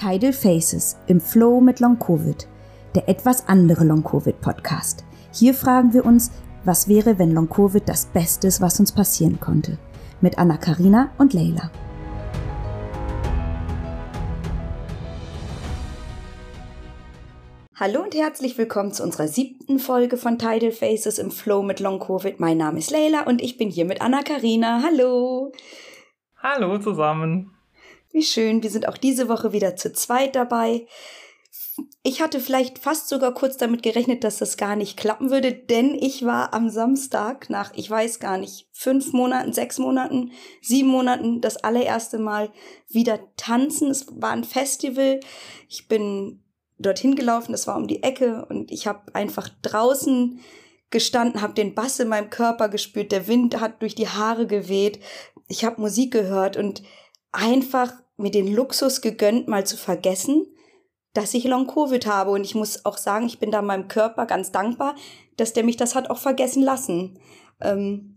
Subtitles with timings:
[0.00, 2.48] Tidal Faces im Flow mit Long Covid,
[2.94, 5.04] der etwas andere Long Covid Podcast.
[5.30, 6.30] Hier fragen wir uns,
[6.64, 9.76] was wäre, wenn Long Covid das Beste ist, was uns passieren konnte?
[10.22, 11.70] Mit Anna Karina und Leila.
[17.74, 21.98] Hallo und herzlich willkommen zu unserer siebten Folge von Tidal Faces im Flow mit Long
[21.98, 22.40] Covid.
[22.40, 24.82] Mein Name ist Leila und ich bin hier mit Anna Karina.
[24.82, 25.52] Hallo.
[26.42, 27.59] Hallo zusammen.
[28.12, 30.86] Wie schön, wir sind auch diese Woche wieder zu zweit dabei.
[32.02, 35.94] Ich hatte vielleicht fast sogar kurz damit gerechnet, dass das gar nicht klappen würde, denn
[35.94, 41.40] ich war am Samstag nach, ich weiß gar nicht, fünf Monaten, sechs Monaten, sieben Monaten
[41.40, 42.50] das allererste Mal
[42.88, 43.90] wieder tanzen.
[43.90, 45.20] Es war ein Festival.
[45.68, 46.42] Ich bin
[46.78, 50.40] dorthin gelaufen, das war um die Ecke und ich habe einfach draußen
[50.90, 54.98] gestanden, habe den Bass in meinem Körper gespürt, der Wind hat durch die Haare geweht,
[55.46, 56.82] ich habe Musik gehört und
[57.32, 60.46] einfach mir den Luxus gegönnt, mal zu vergessen,
[61.14, 62.30] dass ich Long-Covid habe.
[62.30, 64.94] Und ich muss auch sagen, ich bin da meinem Körper ganz dankbar,
[65.36, 67.18] dass der mich das hat auch vergessen lassen.
[67.60, 68.16] Ähm,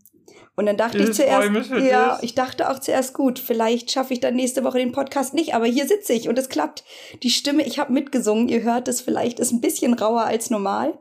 [0.56, 4.20] und dann dachte ich, ich zuerst, ja, ich dachte auch zuerst, gut, vielleicht schaffe ich
[4.20, 6.84] dann nächste Woche den Podcast nicht, aber hier sitze ich und es klappt.
[7.24, 11.00] Die Stimme, ich habe mitgesungen, ihr hört es vielleicht, ist ein bisschen rauer als normal.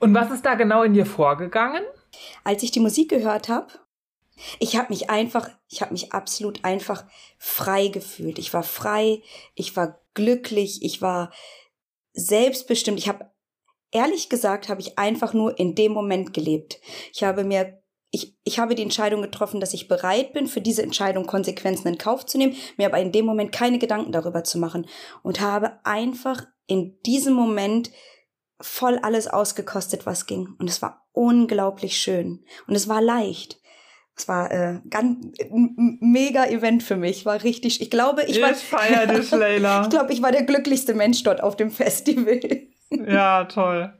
[0.00, 1.84] Und was ist da genau in dir vorgegangen?
[2.42, 3.68] Als ich die Musik gehört habe,
[4.58, 7.04] ich habe mich einfach, ich habe mich absolut einfach
[7.38, 8.38] frei gefühlt.
[8.38, 9.22] Ich war frei,
[9.54, 11.32] ich war glücklich, ich war
[12.12, 12.98] selbstbestimmt.
[12.98, 13.30] Ich habe
[13.90, 16.80] ehrlich gesagt, habe ich einfach nur in dem Moment gelebt.
[17.12, 17.82] Ich habe mir
[18.14, 21.96] ich, ich habe die Entscheidung getroffen, dass ich bereit bin, für diese Entscheidung Konsequenzen in
[21.96, 24.86] Kauf zu nehmen, mir aber in dem Moment keine Gedanken darüber zu machen
[25.22, 27.90] und habe einfach in diesem Moment
[28.60, 30.54] voll alles ausgekostet, was ging.
[30.58, 32.44] Und es war unglaublich schön.
[32.66, 33.61] Und es war leicht.
[34.16, 37.24] Es war äh, ganz mega Event für mich.
[37.24, 37.80] War richtig.
[37.80, 38.50] Ich glaube, ich, war.
[38.50, 39.82] Dich, Leila.
[39.82, 42.40] ich glaube, ich war der glücklichste Mensch dort auf dem Festival.
[42.90, 43.92] ja, toll.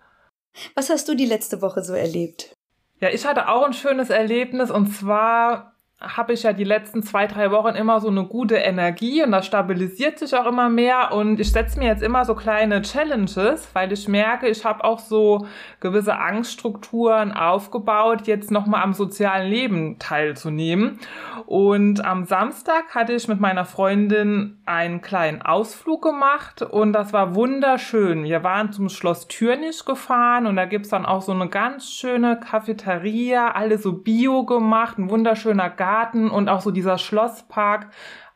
[0.74, 2.54] Was hast du die letzte Woche so erlebt?
[3.00, 5.71] Ja, ich hatte auch ein schönes Erlebnis und zwar
[6.02, 9.46] habe ich ja die letzten zwei, drei Wochen immer so eine gute Energie und das
[9.46, 13.92] stabilisiert sich auch immer mehr und ich setze mir jetzt immer so kleine Challenges, weil
[13.92, 15.46] ich merke, ich habe auch so
[15.80, 20.98] gewisse Angststrukturen aufgebaut, jetzt nochmal am sozialen Leben teilzunehmen.
[21.46, 27.34] Und am Samstag hatte ich mit meiner Freundin einen kleinen Ausflug gemacht und das war
[27.34, 28.24] wunderschön.
[28.24, 32.38] Wir waren zum Schloss Türnich gefahren und da gibt's dann auch so eine ganz schöne
[32.38, 37.88] Cafeteria, alles so bio gemacht, ein wunderschöner Garten Garten und auch so dieser Schlosspark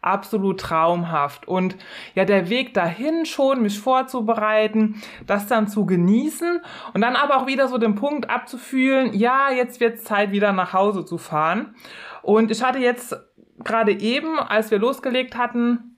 [0.02, 1.48] absolut traumhaft.
[1.48, 1.76] Und
[2.14, 6.60] ja, der Weg dahin schon, mich vorzubereiten, das dann zu genießen
[6.92, 10.74] und dann aber auch wieder so den Punkt abzufühlen, ja, jetzt wird Zeit, wieder nach
[10.74, 11.74] Hause zu fahren.
[12.22, 13.16] Und ich hatte jetzt
[13.64, 15.96] gerade eben, als wir losgelegt hatten,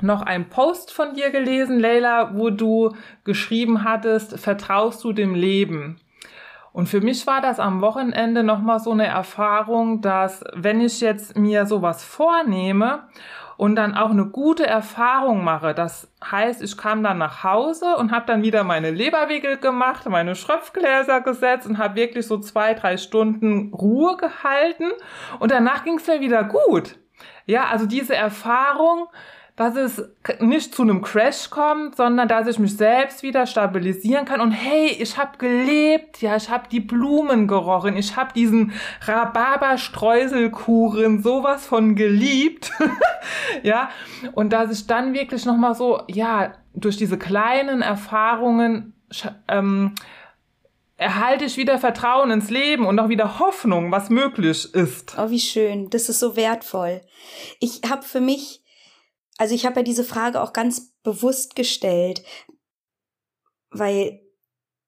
[0.00, 6.00] noch einen Post von dir gelesen, Leila, wo du geschrieben hattest, vertraust du dem Leben?
[6.76, 11.34] Und für mich war das am Wochenende nochmal so eine Erfahrung, dass wenn ich jetzt
[11.34, 13.08] mir sowas vornehme
[13.56, 18.12] und dann auch eine gute Erfahrung mache, das heißt, ich kam dann nach Hause und
[18.12, 22.98] habe dann wieder meine Leberwickel gemacht, meine Schröpfgläser gesetzt und habe wirklich so zwei, drei
[22.98, 24.90] Stunden Ruhe gehalten
[25.38, 26.98] und danach ging es mir wieder gut.
[27.46, 29.06] Ja, also diese Erfahrung,
[29.56, 30.00] dass es
[30.40, 34.88] nicht zu einem Crash kommt, sondern dass ich mich selbst wieder stabilisieren kann und hey,
[34.88, 38.72] ich habe gelebt, ja, ich habe die Blumen gerochen, ich habe diesen
[39.06, 42.70] Rhabarber-Streuselkuchen sowas von geliebt,
[43.62, 43.88] ja,
[44.32, 48.92] und dass ich dann wirklich nochmal so, ja, durch diese kleinen Erfahrungen
[49.48, 49.94] ähm,
[50.98, 55.16] erhalte ich wieder Vertrauen ins Leben und auch wieder Hoffnung, was möglich ist.
[55.18, 55.88] Oh, wie schön.
[55.88, 57.00] Das ist so wertvoll.
[57.58, 58.60] Ich habe für mich
[59.38, 62.22] also ich habe ja diese Frage auch ganz bewusst gestellt,
[63.70, 64.20] weil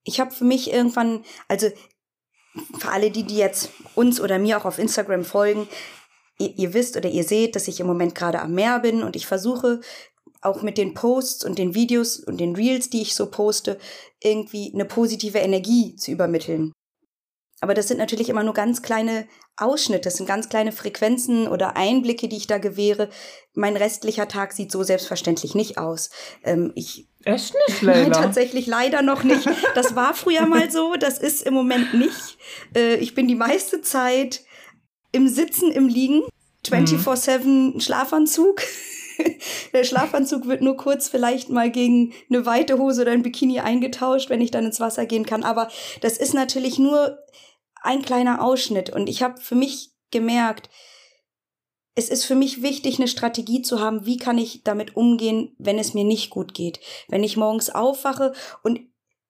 [0.04, 1.68] ich habe für mich irgendwann, also
[2.78, 5.68] für alle die, die jetzt uns oder mir auch auf Instagram folgen,
[6.38, 9.16] ihr, ihr wisst oder ihr seht, dass ich im Moment gerade am Meer bin und
[9.16, 9.80] ich versuche
[10.40, 13.78] auch mit den Posts und den Videos und den Reels, die ich so poste,
[14.22, 16.72] irgendwie eine positive Energie zu übermitteln.
[17.60, 19.26] Aber das sind natürlich immer nur ganz kleine
[19.60, 23.08] Ausschnitte, das sind ganz kleine Frequenzen oder Einblicke, die ich da gewähre.
[23.54, 26.10] Mein restlicher Tag sieht so selbstverständlich nicht aus.
[26.44, 28.08] Ähm, ich Echt nicht, Leila?
[28.08, 29.48] Nein, tatsächlich leider noch nicht.
[29.74, 32.38] Das war früher mal so, das ist im Moment nicht.
[32.74, 34.42] Äh, ich bin die meiste Zeit
[35.12, 36.22] im Sitzen, im Liegen,
[36.66, 38.62] 24-7 Schlafanzug.
[39.72, 44.30] Der Schlafanzug wird nur kurz vielleicht mal gegen eine weite Hose oder ein Bikini eingetauscht,
[44.30, 45.42] wenn ich dann ins Wasser gehen kann.
[45.42, 45.68] Aber
[46.00, 47.18] das ist natürlich nur
[47.82, 48.90] ein kleiner Ausschnitt.
[48.90, 50.70] Und ich habe für mich gemerkt,
[51.94, 55.78] es ist für mich wichtig, eine Strategie zu haben, wie kann ich damit umgehen, wenn
[55.78, 56.78] es mir nicht gut geht.
[57.08, 58.32] Wenn ich morgens aufwache
[58.62, 58.80] und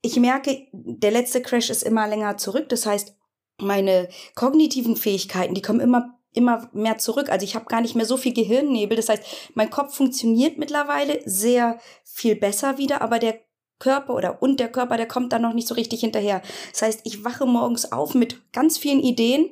[0.03, 2.69] ich merke, der letzte Crash ist immer länger zurück.
[2.69, 3.15] Das heißt,
[3.61, 7.31] meine kognitiven Fähigkeiten, die kommen immer immer mehr zurück.
[7.31, 8.97] Also ich habe gar nicht mehr so viel Gehirnnebel.
[8.97, 9.25] Das heißt,
[9.55, 13.41] mein Kopf funktioniert mittlerweile sehr viel besser wieder, aber der
[13.79, 16.43] Körper oder und der Körper, der kommt dann noch nicht so richtig hinterher.
[16.73, 19.51] Das heißt, ich wache morgens auf mit ganz vielen Ideen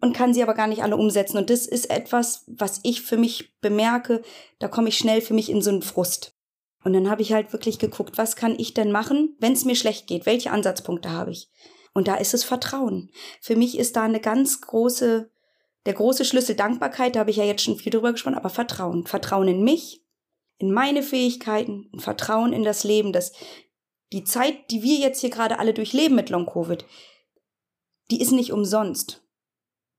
[0.00, 1.38] und kann sie aber gar nicht alle umsetzen.
[1.38, 4.22] Und das ist etwas, was ich für mich bemerke,
[4.58, 6.34] da komme ich schnell für mich in so einen Frust.
[6.84, 9.74] Und dann habe ich halt wirklich geguckt, was kann ich denn machen, wenn es mir
[9.74, 10.24] schlecht geht?
[10.24, 11.50] Welche Ansatzpunkte habe ich?
[11.92, 13.10] Und da ist es Vertrauen.
[13.40, 15.30] Für mich ist da eine ganz große,
[15.86, 19.06] der große Schlüssel Dankbarkeit, da habe ich ja jetzt schon viel drüber gesprochen, aber Vertrauen.
[19.06, 20.05] Vertrauen in mich,
[20.58, 23.32] in meine Fähigkeiten, Vertrauen in das Leben, dass
[24.12, 26.84] die Zeit, die wir jetzt hier gerade alle durchleben mit Long Covid,
[28.10, 29.22] die ist nicht umsonst.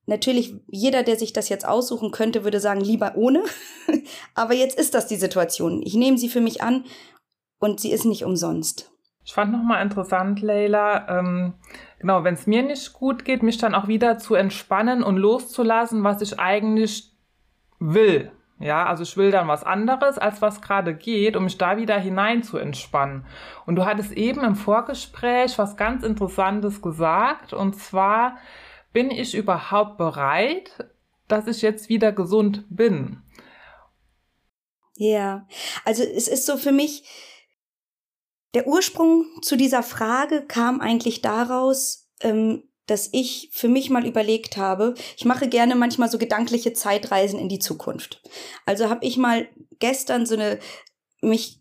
[0.05, 3.43] Natürlich, jeder, der sich das jetzt aussuchen könnte, würde sagen, lieber ohne.
[4.35, 5.81] Aber jetzt ist das die Situation.
[5.83, 6.85] Ich nehme sie für mich an
[7.59, 8.89] und sie ist nicht umsonst.
[9.25, 11.55] Ich fand nochmal interessant, Leila, ähm,
[11.99, 16.05] genau, wenn es mir nicht gut geht, mich dann auch wieder zu entspannen und loszulassen,
[16.05, 17.11] was ich eigentlich
[17.79, 18.31] will.
[18.59, 21.99] Ja, also ich will dann was anderes, als was gerade geht, um mich da wieder
[21.99, 23.25] hinein zu entspannen.
[23.67, 28.37] Und du hattest eben im Vorgespräch was ganz Interessantes gesagt, und zwar,
[28.93, 30.89] bin ich überhaupt bereit,
[31.27, 33.21] dass ich jetzt wieder gesund bin?
[34.95, 35.47] Ja,
[35.85, 37.03] also es ist so für mich,
[38.55, 44.57] der Ursprung zu dieser Frage kam eigentlich daraus, ähm, dass ich für mich mal überlegt
[44.57, 48.21] habe, ich mache gerne manchmal so gedankliche Zeitreisen in die Zukunft.
[48.65, 49.47] Also habe ich mal
[49.79, 50.59] gestern so eine
[51.21, 51.59] mich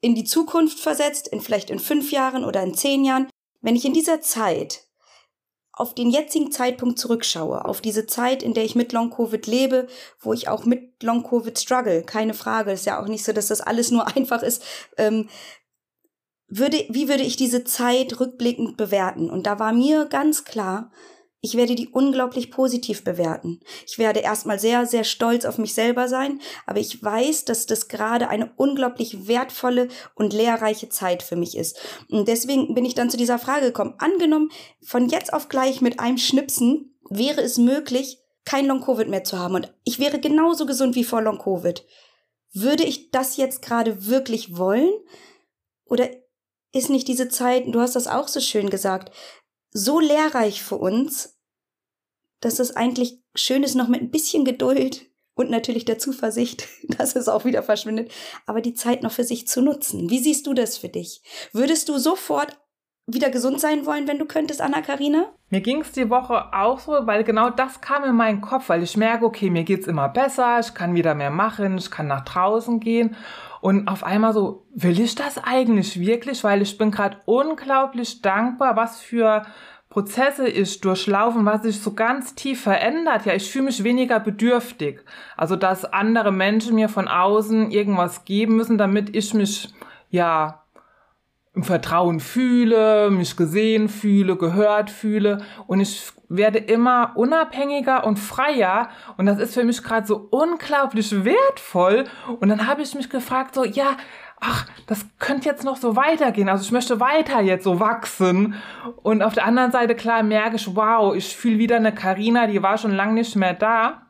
[0.00, 3.28] in die Zukunft versetzt, in vielleicht in fünf Jahren oder in zehn Jahren.
[3.60, 4.84] Wenn ich in dieser Zeit
[5.72, 9.86] auf den jetzigen Zeitpunkt zurückschaue, auf diese Zeit, in der ich mit Long-Covid lebe,
[10.18, 13.60] wo ich auch mit Long-Covid struggle, keine Frage, ist ja auch nicht so, dass das
[13.60, 14.62] alles nur einfach ist,
[14.96, 15.28] ähm,
[16.48, 19.30] würde, wie würde ich diese Zeit rückblickend bewerten?
[19.30, 20.90] Und da war mir ganz klar,
[21.40, 23.60] ich werde die unglaublich positiv bewerten.
[23.86, 27.86] Ich werde erstmal sehr, sehr stolz auf mich selber sein, aber ich weiß, dass das
[27.86, 31.78] gerade eine unglaublich wertvolle und lehrreiche Zeit für mich ist.
[32.10, 33.94] Und deswegen bin ich dann zu dieser Frage gekommen.
[33.98, 34.50] Angenommen,
[34.82, 39.54] von jetzt auf gleich mit einem Schnipsen wäre es möglich, kein Long-Covid mehr zu haben
[39.54, 41.84] und ich wäre genauso gesund wie vor Long-Covid.
[42.52, 44.90] Würde ich das jetzt gerade wirklich wollen?
[45.84, 46.08] Oder
[46.78, 49.12] ist nicht diese Zeit, du hast das auch so schön gesagt,
[49.70, 51.38] so lehrreich für uns,
[52.40, 56.66] dass es eigentlich schön ist, noch mit ein bisschen Geduld und natürlich der Zuversicht,
[56.98, 58.12] dass es auch wieder verschwindet,
[58.46, 60.10] aber die Zeit noch für sich zu nutzen.
[60.10, 61.22] Wie siehst du das für dich?
[61.52, 62.58] Würdest du sofort
[63.10, 65.32] wieder gesund sein wollen, wenn du könntest, Anna-Karina?
[65.48, 68.82] Mir ging es die Woche auch so, weil genau das kam in meinen Kopf, weil
[68.82, 72.24] ich merke, okay, mir geht's immer besser, ich kann wieder mehr machen, ich kann nach
[72.24, 73.16] draußen gehen
[73.60, 76.44] und auf einmal so, will ich das eigentlich wirklich?
[76.44, 79.44] Weil ich bin gerade unglaublich dankbar, was für
[79.90, 83.24] Prozesse ich durchlaufen, was sich so ganz tief verändert.
[83.26, 85.00] Ja, ich fühle mich weniger bedürftig.
[85.36, 89.72] Also, dass andere Menschen mir von außen irgendwas geben müssen, damit ich mich,
[90.10, 90.62] ja,
[91.58, 95.38] im Vertrauen fühle, mich gesehen fühle, gehört fühle.
[95.66, 98.90] Und ich werde immer unabhängiger und freier.
[99.16, 102.04] Und das ist für mich gerade so unglaublich wertvoll.
[102.38, 103.96] Und dann habe ich mich gefragt so ja
[104.40, 106.48] ach das könnte jetzt noch so weitergehen.
[106.48, 108.54] Also ich möchte weiter jetzt so wachsen.
[109.02, 112.62] Und auf der anderen Seite klar merke ich wow ich fühle wieder eine Karina die
[112.62, 114.02] war schon lange nicht mehr da.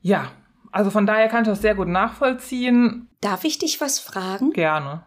[0.00, 0.24] Ja
[0.72, 3.08] also von daher kann ich das sehr gut nachvollziehen.
[3.20, 4.50] Darf ich dich was fragen?
[4.50, 5.04] Gerne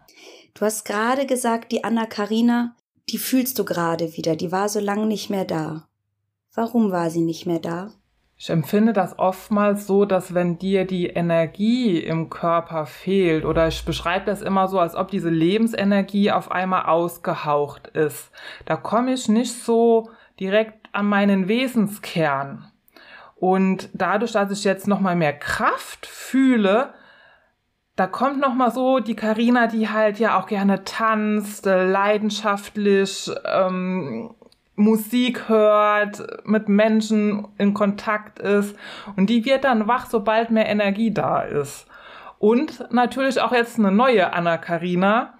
[0.56, 2.74] Du hast gerade gesagt, die Anna Karina,
[3.10, 5.86] die fühlst du gerade wieder, die war so lange nicht mehr da.
[6.54, 7.90] Warum war sie nicht mehr da?
[8.38, 13.84] Ich empfinde das oftmals so, dass wenn dir die Energie im Körper fehlt, oder ich
[13.84, 18.30] beschreibe das immer so, als ob diese Lebensenergie auf einmal ausgehaucht ist,
[18.64, 20.08] da komme ich nicht so
[20.40, 22.72] direkt an meinen Wesenskern.
[23.34, 26.94] Und dadurch, dass ich jetzt nochmal mehr Kraft fühle,
[27.96, 33.30] da kommt noch mal so die Karina, die halt ja auch gerne tanzt, äh, leidenschaftlich
[33.44, 34.34] ähm,
[34.76, 38.76] Musik hört, mit Menschen in Kontakt ist
[39.16, 41.86] und die wird dann wach, sobald mehr Energie da ist.
[42.38, 45.32] Und natürlich auch jetzt eine neue Anna Karina,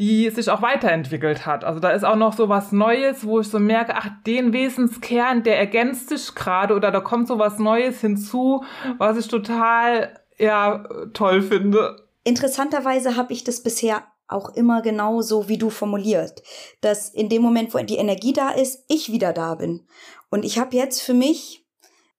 [0.00, 1.64] die sich auch weiterentwickelt hat.
[1.64, 5.42] Also da ist auch noch so was Neues, wo ich so merke, ach, den Wesenskern,
[5.42, 8.64] der ergänzt sich gerade oder da kommt so was Neues hinzu,
[8.96, 12.06] was ich total ja toll finde.
[12.24, 16.42] Interessanterweise habe ich das bisher auch immer genau so wie du formuliert,
[16.80, 19.86] dass in dem Moment, wo die Energie da ist, ich wieder da bin.
[20.30, 21.66] Und ich habe jetzt für mich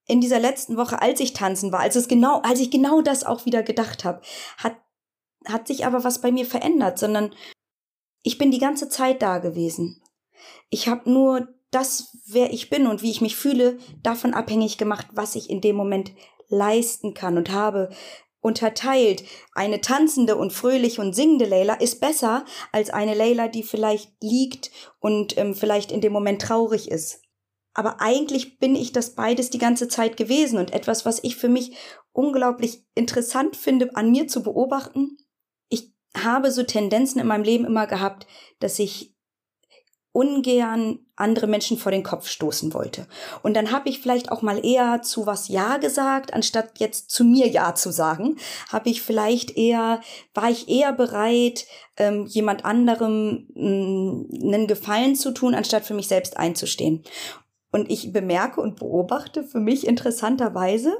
[0.05, 3.23] in dieser letzten Woche, als ich tanzen war, als es genau, als ich genau das
[3.23, 4.21] auch wieder gedacht habe,
[4.57, 4.75] hat,
[5.45, 7.33] hat sich aber was bei mir verändert, sondern
[8.21, 10.01] ich bin die ganze Zeit da gewesen.
[10.69, 15.07] Ich habe nur das, wer ich bin und wie ich mich fühle, davon abhängig gemacht,
[15.13, 16.11] was ich in dem Moment
[16.53, 17.89] leisten kann und habe
[18.41, 19.23] unterteilt.
[19.53, 24.71] Eine tanzende und fröhliche und singende Leila ist besser als eine Leila, die vielleicht liegt
[24.99, 27.21] und ähm, vielleicht in dem Moment traurig ist.
[27.73, 31.49] Aber eigentlich bin ich das beides die ganze Zeit gewesen und etwas, was ich für
[31.49, 31.75] mich
[32.11, 35.17] unglaublich interessant finde, an mir zu beobachten.
[35.69, 38.27] Ich habe so Tendenzen in meinem Leben immer gehabt,
[38.59, 39.12] dass ich
[40.13, 43.07] ungern andere Menschen vor den Kopf stoßen wollte.
[43.41, 47.23] Und dann habe ich vielleicht auch mal eher zu was Ja gesagt, anstatt jetzt zu
[47.23, 48.37] mir Ja zu sagen,
[48.71, 50.01] habe ich vielleicht eher,
[50.33, 51.65] war ich eher bereit,
[51.97, 57.03] ähm, jemand anderem mh, mm, einen Gefallen zu tun, anstatt für mich selbst einzustehen.
[57.71, 60.95] Und ich bemerke und beobachte für mich interessanterweise,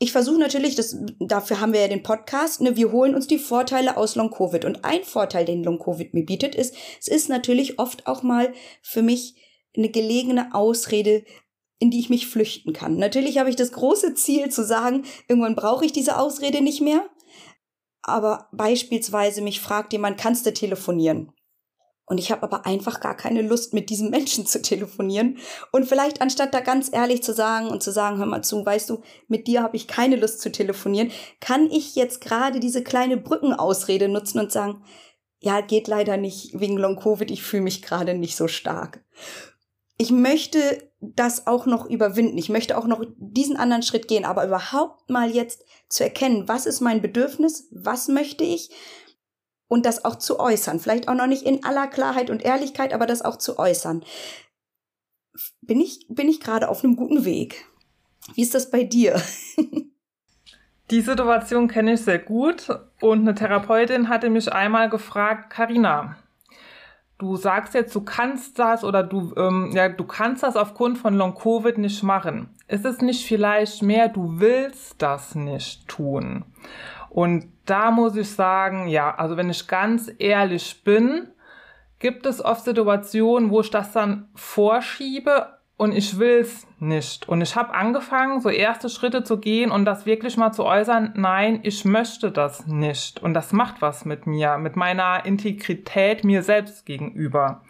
[0.00, 3.38] ich versuche natürlich, das, dafür haben wir ja den Podcast, ne, wir holen uns die
[3.38, 4.64] Vorteile aus Long Covid.
[4.64, 8.52] Und ein Vorteil, den Long Covid mir bietet, ist, es ist natürlich oft auch mal
[8.80, 9.34] für mich
[9.76, 11.24] eine gelegene Ausrede,
[11.80, 12.96] in die ich mich flüchten kann.
[12.96, 17.08] Natürlich habe ich das große Ziel zu sagen, irgendwann brauche ich diese Ausrede nicht mehr.
[18.02, 21.32] Aber beispielsweise mich fragt jemand, kannst du telefonieren?
[22.08, 25.38] Und ich habe aber einfach gar keine Lust, mit diesem Menschen zu telefonieren.
[25.72, 28.90] Und vielleicht anstatt da ganz ehrlich zu sagen und zu sagen, hör mal zu, weißt
[28.90, 31.10] du, mit dir habe ich keine Lust zu telefonieren,
[31.40, 34.82] kann ich jetzt gerade diese kleine Brückenausrede nutzen und sagen,
[35.40, 39.04] ja, geht leider nicht wegen Long Covid, ich fühle mich gerade nicht so stark.
[39.96, 42.38] Ich möchte das auch noch überwinden.
[42.38, 46.66] Ich möchte auch noch diesen anderen Schritt gehen, aber überhaupt mal jetzt zu erkennen, was
[46.66, 48.70] ist mein Bedürfnis, was möchte ich
[49.68, 50.80] und das auch zu äußern.
[50.80, 54.02] Vielleicht auch noch nicht in aller Klarheit und Ehrlichkeit, aber das auch zu äußern.
[55.60, 57.66] Bin ich, bin ich gerade auf einem guten Weg?
[58.34, 59.20] Wie ist das bei dir?
[60.90, 62.68] Die Situation kenne ich sehr gut
[63.02, 66.16] und eine Therapeutin hatte mich einmal gefragt, Karina,
[67.18, 71.14] du sagst jetzt, du kannst das oder du, ähm, ja, du kannst das aufgrund von
[71.14, 72.48] Long Covid nicht machen.
[72.68, 76.46] Ist es nicht vielleicht mehr, du willst das nicht tun?
[77.10, 81.28] Und da muss ich sagen, ja, also wenn ich ganz ehrlich bin,
[81.98, 87.28] gibt es oft Situationen, wo ich das dann vorschiebe und ich will's nicht.
[87.28, 91.12] Und ich habe angefangen, so erste Schritte zu gehen und das wirklich mal zu äußern,
[91.14, 93.22] nein, ich möchte das nicht.
[93.22, 97.62] Und das macht was mit mir, mit meiner Integrität mir selbst gegenüber.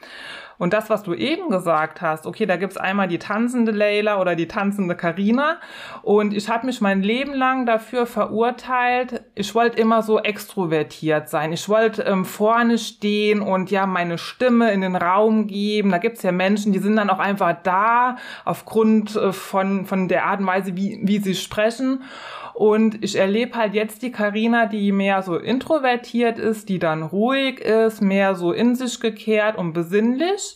[0.58, 4.34] Und das, was du eben gesagt hast, okay, da gibt's einmal die tanzende Leila oder
[4.34, 5.58] die tanzende Karina.
[6.02, 11.52] Und ich habe mich mein Leben lang dafür verurteilt, ich wollte immer so extrovertiert sein.
[11.52, 15.90] Ich wollte ähm, vorne stehen und ja meine Stimme in den Raum geben.
[15.90, 20.26] Da gibt's ja Menschen, die sind dann auch einfach da aufgrund äh, von, von der
[20.26, 22.02] Art und Weise, wie, wie sie sprechen.
[22.58, 27.60] Und ich erlebe halt jetzt die Karina, die mehr so introvertiert ist, die dann ruhig
[27.60, 30.47] ist, mehr so in sich gekehrt und besinnlich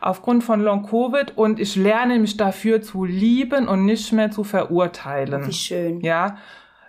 [0.00, 4.44] aufgrund von Long Covid und ich lerne mich dafür zu lieben und nicht mehr zu
[4.44, 5.46] verurteilen.
[5.46, 6.00] Wie schön.
[6.00, 6.36] Ja.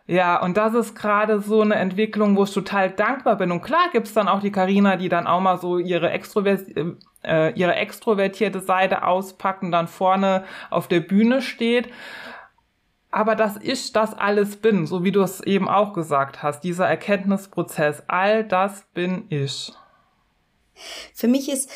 [0.07, 3.51] Ja, und das ist gerade so eine Entwicklung, wo ich total dankbar bin.
[3.51, 6.65] Und klar gibt's dann auch die Karina, die dann auch mal so ihre, Extrovert
[7.23, 11.89] äh, ihre extrovertierte Seite auspackt und dann vorne auf der Bühne steht
[13.15, 16.85] aber dass ich das alles bin, so wie du es eben auch gesagt hast, dieser
[16.85, 19.71] Erkenntnisprozess, all das bin ich.
[21.13, 21.71] Für mich ist,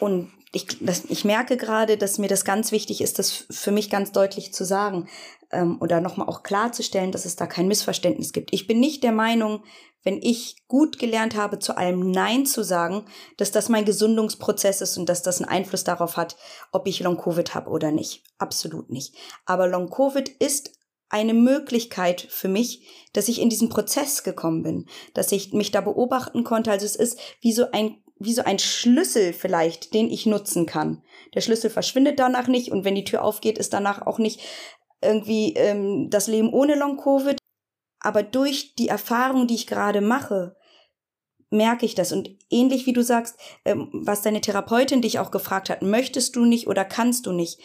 [0.00, 3.88] und ich, das, ich merke gerade, dass mir das ganz wichtig ist, das für mich
[3.88, 5.08] ganz deutlich zu sagen
[5.52, 8.52] ähm, oder nochmal auch klarzustellen, dass es da kein Missverständnis gibt.
[8.52, 9.62] Ich bin nicht der Meinung,
[10.02, 13.04] wenn ich gut gelernt habe, zu allem Nein zu sagen,
[13.36, 16.36] dass das mein Gesundungsprozess ist und dass das einen Einfluss darauf hat,
[16.72, 18.24] ob ich Long-Covid habe oder nicht.
[18.38, 19.14] Absolut nicht.
[19.44, 20.72] Aber Long-Covid ist
[21.10, 25.80] eine Möglichkeit für mich, dass ich in diesen Prozess gekommen bin, dass ich mich da
[25.80, 26.70] beobachten konnte.
[26.70, 31.02] Also es ist wie so ein wie so ein Schlüssel vielleicht, den ich nutzen kann.
[31.34, 34.40] Der Schlüssel verschwindet danach nicht und wenn die Tür aufgeht, ist danach auch nicht
[35.02, 37.38] irgendwie ähm, das Leben ohne Long-Covid,
[37.98, 40.56] aber durch die Erfahrung, die ich gerade mache,
[41.48, 42.12] merke ich das.
[42.12, 46.44] Und ähnlich wie du sagst, ähm, was deine Therapeutin dich auch gefragt hat, möchtest du
[46.44, 47.58] nicht oder kannst du nicht?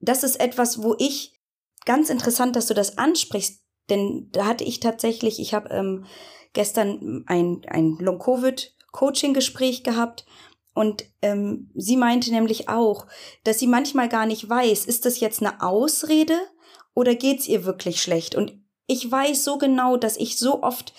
[0.00, 1.40] Das ist etwas, wo ich
[1.84, 6.06] ganz interessant, dass du das ansprichst, denn da hatte ich tatsächlich, ich habe ähm,
[6.52, 7.96] gestern ein, ein
[8.94, 10.24] Long-Covid-Coaching-Gespräch gehabt
[10.74, 13.06] und ähm, sie meinte nämlich auch,
[13.44, 16.36] dass sie manchmal gar nicht weiß, ist das jetzt eine Ausrede
[16.94, 18.34] oder geht's ihr wirklich schlecht?
[18.34, 20.92] Und ich weiß so genau, dass ich so oft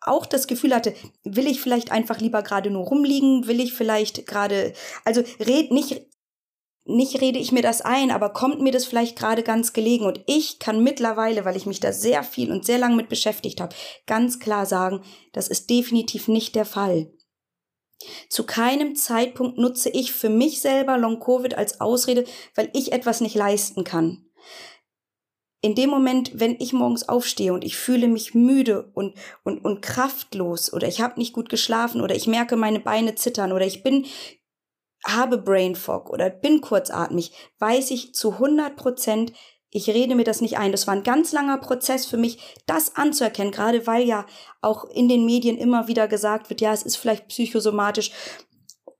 [0.00, 4.26] auch das Gefühl hatte, will ich vielleicht einfach lieber gerade nur rumliegen, will ich vielleicht
[4.26, 4.72] gerade,
[5.04, 6.06] also red nicht,
[6.86, 10.06] nicht rede ich mir das ein, aber kommt mir das vielleicht gerade ganz gelegen.
[10.06, 13.60] Und ich kann mittlerweile, weil ich mich da sehr viel und sehr lange mit beschäftigt
[13.60, 13.74] habe,
[14.06, 15.02] ganz klar sagen,
[15.34, 17.12] das ist definitiv nicht der Fall.
[18.28, 22.24] Zu keinem Zeitpunkt nutze ich für mich selber Long-Covid als Ausrede,
[22.54, 24.24] weil ich etwas nicht leisten kann.
[25.60, 29.82] In dem Moment, wenn ich morgens aufstehe und ich fühle mich müde und, und, und
[29.82, 33.82] kraftlos oder ich habe nicht gut geschlafen oder ich merke meine Beine zittern oder ich
[33.82, 34.06] bin
[35.04, 39.32] habe Brain Fog oder bin kurzatmig, weiß ich zu 100 Prozent,
[39.70, 40.72] ich rede mir das nicht ein.
[40.72, 44.26] Das war ein ganz langer Prozess für mich, das anzuerkennen, gerade weil ja
[44.62, 48.10] auch in den Medien immer wieder gesagt wird, ja, es ist vielleicht psychosomatisch.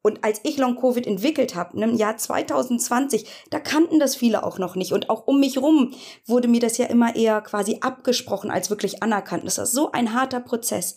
[0.02, 4.58] Und als ich Long Covid entwickelt habe, im Jahr 2020, da kannten das viele auch
[4.58, 4.92] noch nicht.
[4.92, 5.92] Und auch um mich rum
[6.24, 9.44] wurde mir das ja immer eher quasi abgesprochen als wirklich anerkannt.
[9.44, 10.96] Das war so ein harter Prozess.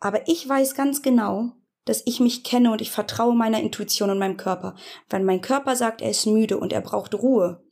[0.00, 1.52] Aber ich weiß ganz genau,
[1.84, 4.74] dass ich mich kenne und ich vertraue meiner Intuition und meinem Körper.
[5.08, 7.67] Wenn mein Körper sagt, er ist müde und er braucht Ruhe,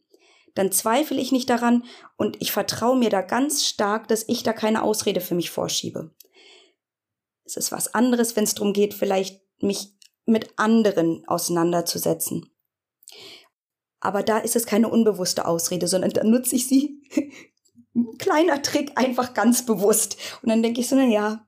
[0.57, 1.85] dann zweifle ich nicht daran
[2.17, 6.11] und ich vertraue mir da ganz stark, dass ich da keine Ausrede für mich vorschiebe.
[7.45, 9.95] Es ist was anderes, wenn es darum geht, vielleicht mich
[10.25, 12.51] mit anderen auseinanderzusetzen.
[14.01, 17.03] Aber da ist es keine unbewusste Ausrede, sondern da nutze ich sie.
[18.19, 20.17] Kleiner Trick, einfach ganz bewusst.
[20.43, 21.47] Und dann denke ich so, na ja,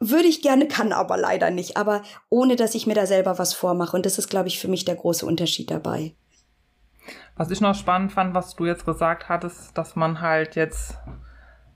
[0.00, 1.76] würde ich gerne, kann aber leider nicht.
[1.76, 3.96] Aber ohne, dass ich mir da selber was vormache.
[3.96, 6.16] Und das ist, glaube ich, für mich der große Unterschied dabei.
[7.36, 10.98] Was ich noch spannend fand, was du jetzt gesagt hattest, dass man halt jetzt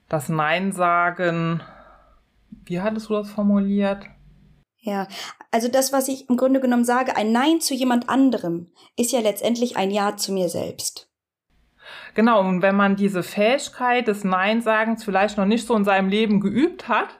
[0.09, 1.62] das Nein sagen,
[2.64, 4.07] wie hattest du das formuliert?
[4.79, 5.07] Ja,
[5.50, 9.21] also das, was ich im Grunde genommen sage, ein Nein zu jemand anderem, ist ja
[9.21, 11.11] letztendlich ein Ja zu mir selbst.
[12.14, 16.40] Genau, und wenn man diese Fähigkeit des Nein-Sagens vielleicht noch nicht so in seinem Leben
[16.40, 17.20] geübt hat,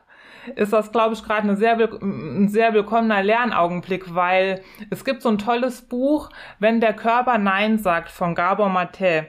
[0.57, 5.38] ist das, glaube ich, gerade sehr ein sehr willkommener Lernaugenblick, weil es gibt so ein
[5.38, 9.26] tolles Buch, Wenn der Körper Nein sagt, von Gabor Mate.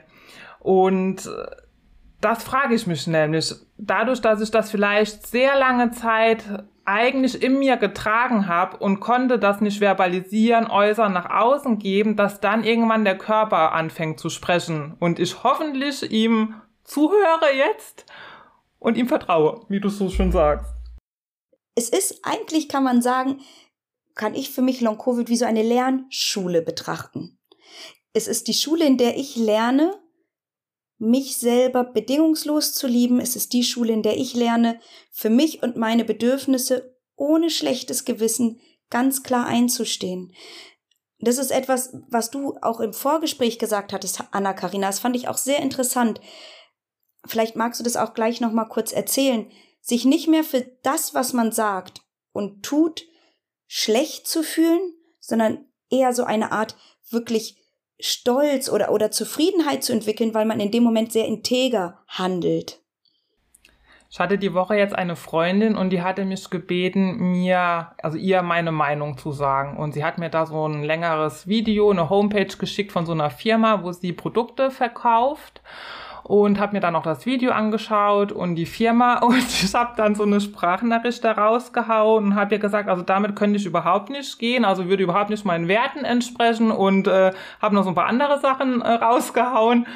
[0.59, 1.29] Und
[2.21, 3.53] das frage ich mich nämlich.
[3.77, 6.43] Dadurch, dass ich das vielleicht sehr lange Zeit
[6.85, 12.39] eigentlich in mir getragen habe und konnte das nicht verbalisieren, äußern, nach außen geben, dass
[12.39, 18.05] dann irgendwann der Körper anfängt zu sprechen und ich hoffentlich ihm zuhöre jetzt
[18.79, 20.80] und ihm vertraue, wie du so schön sagst
[21.75, 23.41] es ist eigentlich, kann man sagen,
[24.15, 27.39] kann ich für mich Long Covid wie so eine Lernschule betrachten.
[28.13, 29.97] Es ist die Schule, in der ich lerne,
[30.97, 33.19] mich selber bedingungslos zu lieben.
[33.19, 34.79] Es ist die Schule, in der ich lerne,
[35.11, 40.33] für mich und meine Bedürfnisse ohne schlechtes Gewissen ganz klar einzustehen.
[41.19, 44.87] Das ist etwas, was du auch im Vorgespräch gesagt hattest, Anna Karina.
[44.87, 46.19] Das fand ich auch sehr interessant.
[47.25, 49.49] Vielleicht magst du das auch gleich noch mal kurz erzählen
[49.81, 53.03] sich nicht mehr für das, was man sagt und tut,
[53.67, 56.75] schlecht zu fühlen, sondern eher so eine Art
[57.09, 57.57] wirklich
[57.99, 62.79] Stolz oder, oder Zufriedenheit zu entwickeln, weil man in dem Moment sehr integer handelt.
[64.09, 68.41] Ich hatte die Woche jetzt eine Freundin und die hatte mich gebeten, mir, also ihr
[68.41, 69.77] meine Meinung zu sagen.
[69.77, 73.29] Und sie hat mir da so ein längeres Video, eine Homepage geschickt von so einer
[73.29, 75.61] Firma, wo sie Produkte verkauft
[76.23, 79.19] und habe mir dann auch das Video angeschaut und die Firma.
[79.31, 83.35] Und ich habe dann so eine Sprachnachricht da rausgehauen und habe ihr gesagt, also damit
[83.35, 87.31] könnte ich überhaupt nicht gehen, also würde überhaupt nicht meinen Werten entsprechen und äh,
[87.61, 89.87] habe noch so ein paar andere Sachen äh, rausgehauen.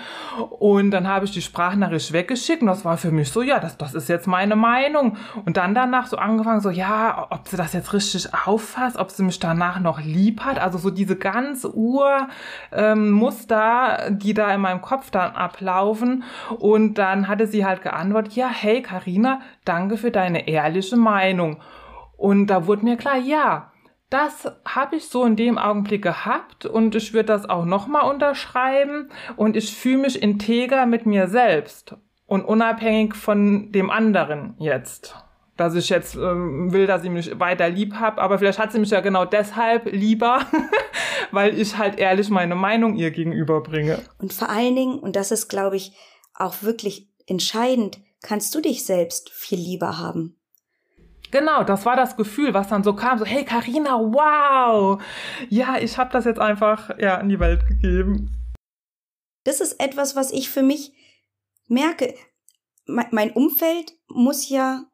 [0.49, 3.77] Und dann habe ich die Sprachnachricht weggeschickt und das war für mich so, ja, das,
[3.77, 5.17] das ist jetzt meine Meinung.
[5.45, 9.23] Und dann danach so angefangen, so ja, ob sie das jetzt richtig auffasst, ob sie
[9.23, 12.27] mich danach noch lieb hat, also so diese ganz Urmuster,
[14.07, 16.14] ähm, die da in meinem Kopf dann ablaufen
[16.59, 21.61] und dann hatte sie halt geantwortet, ja, hey Karina, danke für deine ehrliche Meinung.
[22.17, 23.71] Und da wurde mir klar, ja,
[24.09, 29.09] das habe ich so in dem Augenblick gehabt und ich würde das auch nochmal unterschreiben
[29.35, 31.95] und ich fühle mich integer mit mir selbst
[32.27, 35.15] und unabhängig von dem anderen jetzt
[35.57, 38.79] dass ich jetzt ähm, will, dass sie mich weiter lieb hat, aber vielleicht hat sie
[38.79, 40.45] mich ja genau deshalb lieber,
[41.31, 43.99] weil ich halt ehrlich meine Meinung ihr gegenüber bringe.
[44.19, 45.93] Und vor allen Dingen, und das ist, glaube ich,
[46.33, 50.37] auch wirklich entscheidend, kannst du dich selbst viel lieber haben.
[51.31, 55.01] Genau, das war das Gefühl, was dann so kam, so hey Karina, wow,
[55.49, 58.53] ja, ich habe das jetzt einfach ja in die Welt gegeben.
[59.43, 60.93] Das ist etwas, was ich für mich
[61.67, 62.13] merke.
[62.85, 64.85] Mein Umfeld muss ja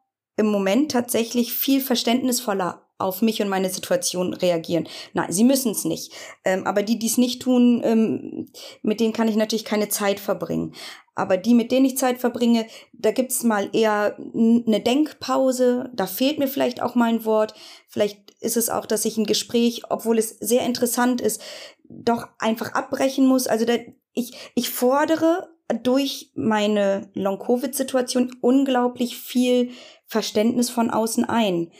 [0.42, 4.88] im Moment tatsächlich viel verständnisvoller auf mich und meine Situation reagieren.
[5.12, 6.12] Nein, sie müssen es nicht.
[6.44, 8.48] Ähm, aber die, die es nicht tun, ähm,
[8.82, 10.74] mit denen kann ich natürlich keine Zeit verbringen.
[11.14, 16.38] Aber die, mit denen ich Zeit verbringe, da gibt's mal eher eine Denkpause, da fehlt
[16.38, 17.54] mir vielleicht auch mal ein Wort.
[17.88, 21.42] Vielleicht ist es auch, dass ich ein Gespräch, obwohl es sehr interessant ist,
[21.84, 23.46] doch einfach abbrechen muss.
[23.46, 23.74] Also da,
[24.14, 25.48] ich, ich fordere
[25.82, 29.70] durch meine Long-Covid-Situation unglaublich viel
[30.12, 31.72] Verständnis von außen ein.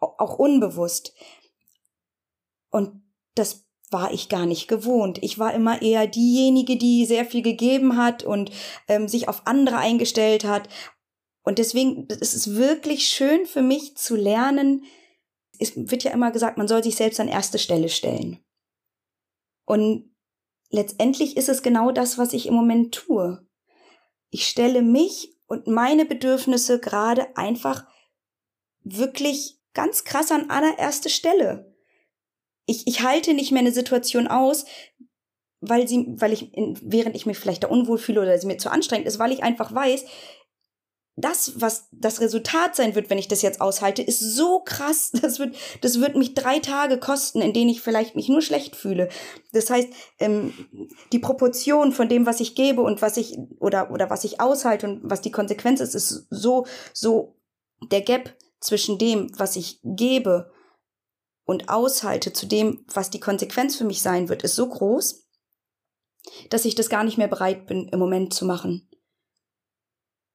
[0.00, 1.14] Auch unbewusst.
[2.70, 3.02] Und
[3.34, 5.18] das war ich gar nicht gewohnt.
[5.22, 8.50] Ich war immer eher diejenige, die sehr viel gegeben hat und
[8.88, 10.68] ähm, sich auf andere eingestellt hat.
[11.42, 14.84] Und deswegen es ist es wirklich schön für mich zu lernen.
[15.58, 18.38] Es wird ja immer gesagt, man soll sich selbst an erste Stelle stellen.
[19.64, 20.12] Und
[20.70, 23.46] letztendlich ist es genau das, was ich im Moment tue.
[24.30, 27.84] Ich stelle mich und meine Bedürfnisse gerade einfach
[28.84, 31.74] wirklich ganz krass an allererste Stelle.
[32.66, 34.64] Ich, ich halte nicht mehr eine Situation aus,
[35.60, 38.70] weil sie, weil ich, während ich mich vielleicht da unwohl fühle oder sie mir zu
[38.70, 40.04] anstrengend ist, weil ich einfach weiß,
[41.20, 45.12] das, was das Resultat sein wird, wenn ich das jetzt aushalte, ist so krass.
[45.20, 48.74] Das wird, das wird mich drei Tage kosten, in denen ich vielleicht mich nur schlecht
[48.74, 49.08] fühle.
[49.52, 50.52] Das heißt, ähm,
[51.12, 54.88] die Proportion von dem, was ich gebe und was ich oder oder was ich aushalte
[54.88, 57.36] und was die Konsequenz ist, ist so so
[57.90, 60.50] der Gap zwischen dem, was ich gebe
[61.44, 65.26] und aushalte zu dem, was die Konsequenz für mich sein wird, ist so groß,
[66.48, 68.89] dass ich das gar nicht mehr bereit bin, im Moment zu machen.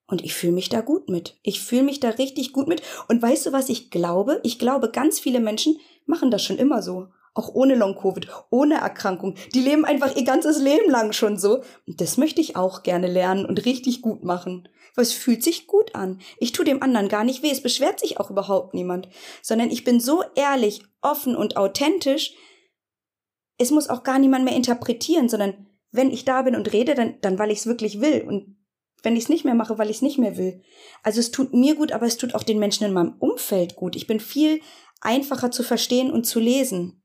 [0.07, 1.37] Und ich fühle mich da gut mit.
[1.41, 2.81] Ich fühle mich da richtig gut mit.
[3.07, 4.39] Und weißt du, was ich glaube?
[4.43, 7.07] Ich glaube, ganz viele Menschen machen das schon immer so.
[7.33, 9.35] Auch ohne Long-Covid, ohne Erkrankung.
[9.53, 11.61] Die leben einfach ihr ganzes Leben lang schon so.
[11.87, 15.67] Und das möchte ich auch gerne lernen und richtig gut machen weil es fühlt sich
[15.67, 16.19] gut an.
[16.39, 19.09] Ich tue dem anderen gar nicht weh, es beschwert sich auch überhaupt niemand,
[19.41, 22.33] sondern ich bin so ehrlich, offen und authentisch,
[23.57, 27.15] es muss auch gar niemand mehr interpretieren, sondern wenn ich da bin und rede, dann,
[27.21, 28.57] dann weil ich es wirklich will und
[29.05, 30.61] wenn ich es nicht mehr mache, weil ich es nicht mehr will.
[31.03, 33.95] Also es tut mir gut, aber es tut auch den Menschen in meinem Umfeld gut.
[33.95, 34.59] Ich bin viel
[34.99, 37.03] einfacher zu verstehen und zu lesen.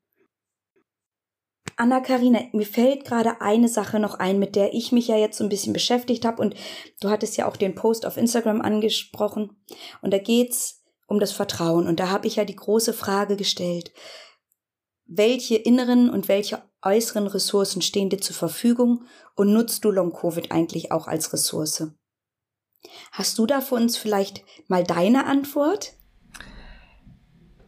[1.76, 5.44] Anna-Karina, mir fällt gerade eine Sache noch ein, mit der ich mich ja jetzt so
[5.44, 6.54] ein bisschen beschäftigt habe und
[7.00, 9.56] du hattest ja auch den Post auf Instagram angesprochen
[10.02, 13.92] und da geht's um das Vertrauen und da habe ich ja die große Frage gestellt,
[15.11, 20.92] welche inneren und welche äußeren Ressourcen stehen dir zur Verfügung und nutzt du Long-Covid eigentlich
[20.92, 21.90] auch als Ressource?
[23.12, 25.94] Hast du da für uns vielleicht mal deine Antwort?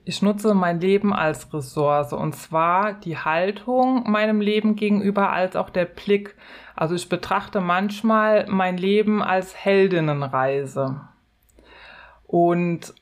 [0.04, 5.70] Ich nutze mein Leben als Ressource und zwar die Haltung meinem Leben gegenüber als auch
[5.70, 6.36] der Blick.
[6.74, 11.08] Also ich betrachte manchmal mein Leben als Heldinnenreise.
[12.24, 12.94] Und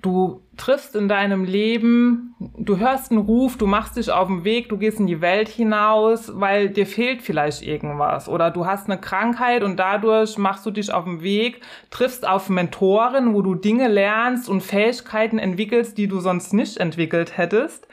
[0.00, 4.68] du triffst in deinem Leben, du hörst einen Ruf, du machst dich auf den Weg,
[4.68, 8.98] du gehst in die Welt hinaus, weil dir fehlt vielleicht irgendwas oder du hast eine
[8.98, 13.88] Krankheit und dadurch machst du dich auf den Weg, triffst auf Mentoren, wo du Dinge
[13.88, 17.86] lernst und Fähigkeiten entwickelst, die du sonst nicht entwickelt hättest.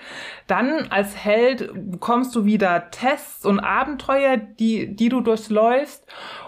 [0.48, 6.06] Dann als Held bekommst du wieder Tests und Abenteuer, die, die du durchläufst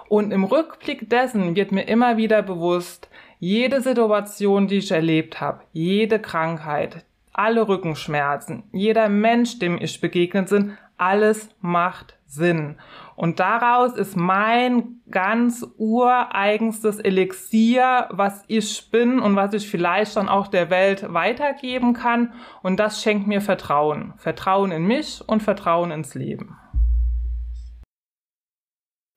[0.08, 3.10] und im Rückblick dessen wird mir immer wieder bewusst,
[3.42, 10.52] jede Situation, die ich erlebt habe, jede Krankheit, alle Rückenschmerzen, jeder Mensch, dem ich begegnet
[10.52, 12.78] bin, alles macht Sinn.
[13.16, 20.30] Und daraus ist mein ganz ureigenstes Elixier, was ich bin und was ich vielleicht dann
[20.30, 22.34] auch der Welt weitergeben kann.
[22.62, 24.14] Und das schenkt mir Vertrauen.
[24.18, 26.60] Vertrauen in mich und Vertrauen ins Leben.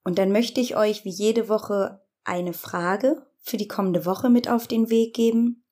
[0.02, 4.48] Und dann möchte ich euch wie jede Woche eine Frage für die kommende Woche mit
[4.48, 5.64] auf den Weg geben.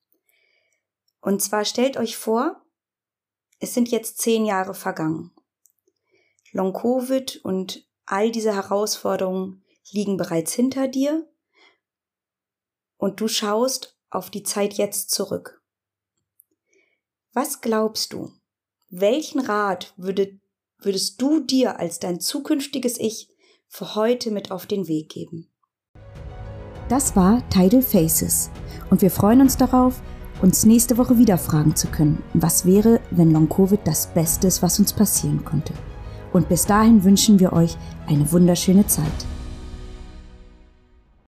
[1.20, 2.62] Und zwar stellt euch vor,
[3.58, 5.32] es sind jetzt zehn Jahre vergangen.
[6.52, 11.26] Long Covid und all diese Herausforderungen liegen bereits hinter dir
[12.98, 15.62] und du schaust auf die Zeit jetzt zurück.
[17.32, 18.32] Was glaubst du?
[18.90, 20.38] Welchen Rat würde,
[20.78, 23.30] würdest du dir als dein zukünftiges Ich
[23.66, 25.52] für heute mit auf den Weg geben?
[26.92, 28.50] Das war Tidal Faces
[28.90, 30.02] und wir freuen uns darauf,
[30.42, 34.62] uns nächste Woche wieder fragen zu können, was wäre, wenn Long Covid das Beste ist,
[34.62, 35.72] was uns passieren konnte.
[36.35, 39.07] Und bis dahin wünschen wir euch eine wunderschöne Zeit.